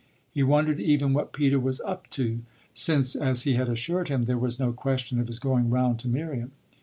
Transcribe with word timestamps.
He 0.33 0.41
wondered 0.41 0.79
even 0.79 1.13
what 1.13 1.31
Peter 1.31 1.59
was 1.59 1.79
"up 1.81 2.09
to," 2.09 2.39
since, 2.73 3.15
as 3.15 3.43
he 3.43 3.53
had 3.53 3.69
assured 3.69 4.07
him, 4.09 4.25
there 4.25 4.35
was 4.35 4.59
no 4.59 4.73
question 4.73 5.19
of 5.19 5.27
his 5.27 5.37
going 5.37 5.69
round 5.69 5.99
to 5.99 6.07
Miriam. 6.09 6.49